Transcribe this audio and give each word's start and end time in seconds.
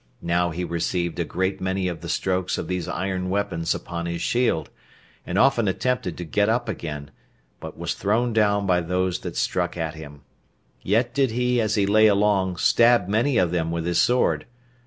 Now 0.23 0.49
he 0.49 0.63
received 0.63 1.19
a 1.19 1.23
great 1.23 1.61
many 1.61 1.87
of 1.87 2.01
the 2.01 2.09
strokes 2.09 2.57
of 2.57 2.67
these 2.67 2.87
iron 2.87 3.29
weapons 3.29 3.75
upon 3.75 4.07
his 4.07 4.19
shield, 4.19 4.71
and 5.27 5.37
often 5.37 5.67
attempted 5.67 6.17
to 6.17 6.23
get 6.23 6.49
up 6.49 6.67
again, 6.67 7.11
but 7.59 7.77
was 7.77 7.93
thrown 7.93 8.33
down 8.33 8.65
by 8.65 8.81
those 8.81 9.19
that 9.19 9.37
struck 9.37 9.77
at 9.77 9.93
him; 9.93 10.21
yet 10.81 11.13
did 11.13 11.29
he, 11.29 11.61
as 11.61 11.75
he 11.75 11.85
lay 11.85 12.07
along, 12.07 12.57
stab 12.57 13.07
many 13.07 13.37
of 13.37 13.51
them 13.51 13.69
with 13.69 13.85
his 13.85 14.01
sword. 14.01 14.47